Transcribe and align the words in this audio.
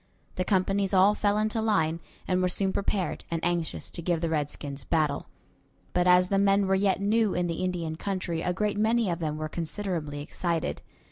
The 0.33 0.43
companies 0.43 0.95
all 0.95 1.13
fell 1.13 1.37
into 1.37 1.61
line, 1.61 1.99
and 2.27 2.41
were 2.41 2.49
soon 2.49 2.73
prepared 2.73 3.23
and 3.29 3.39
anxious 3.45 3.91
to 3.91 4.01
give 4.01 4.19
the 4.19 4.31
redskins 4.31 4.83
battle; 4.83 5.27
but 5.93 6.07
as 6.07 6.29
the 6.29 6.39
men 6.39 6.65
were 6.65 6.73
yet 6.73 6.99
new 6.99 7.35
in 7.35 7.45
the 7.45 7.63
Indian 7.63 7.95
country 7.97 8.41
a 8.41 8.51
great 8.51 8.79
many 8.79 9.11
of 9.11 9.19
them 9.19 9.37
were 9.37 9.47
considerably 9.47 10.19
excited. 10.23 10.81